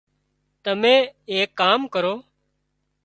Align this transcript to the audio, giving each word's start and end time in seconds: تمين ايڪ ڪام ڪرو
تمين 0.63 0.99
ايڪ 1.33 1.49
ڪام 1.61 1.79
ڪرو 1.93 2.13